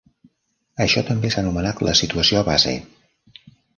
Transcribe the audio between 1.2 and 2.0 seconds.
s'ha anomenat la